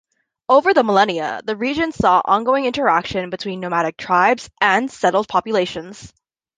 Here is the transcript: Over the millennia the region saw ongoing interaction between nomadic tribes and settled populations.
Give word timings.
Over 0.49 0.73
the 0.73 0.83
millennia 0.83 1.41
the 1.45 1.55
region 1.55 1.91
saw 1.91 2.23
ongoing 2.25 2.65
interaction 2.65 3.29
between 3.29 3.59
nomadic 3.59 3.97
tribes 3.97 4.49
and 4.59 4.89
settled 4.89 5.27
populations. 5.27 6.11